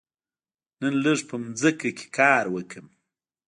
نن 0.79 0.93
لږ 1.03 1.19
په 1.29 1.35
ځمکه 1.61 1.89
کې 1.97 2.05
کار 2.17 2.45
وکړم. 2.55 2.87